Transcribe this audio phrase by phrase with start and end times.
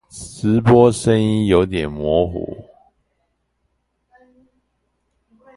[0.09, 2.65] 直播聲音有點模糊